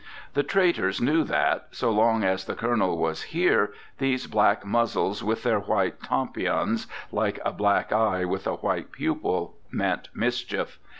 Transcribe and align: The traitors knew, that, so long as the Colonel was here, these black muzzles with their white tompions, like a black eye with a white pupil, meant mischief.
The 0.33 0.41
traitors 0.41 0.99
knew, 0.99 1.23
that, 1.25 1.67
so 1.69 1.91
long 1.91 2.23
as 2.23 2.45
the 2.45 2.55
Colonel 2.55 2.97
was 2.97 3.21
here, 3.21 3.71
these 3.99 4.25
black 4.25 4.65
muzzles 4.65 5.23
with 5.23 5.43
their 5.43 5.59
white 5.59 6.01
tompions, 6.01 6.87
like 7.11 7.37
a 7.45 7.51
black 7.51 7.93
eye 7.93 8.25
with 8.25 8.47
a 8.47 8.55
white 8.55 8.91
pupil, 8.91 9.57
meant 9.69 10.09
mischief. 10.15 10.79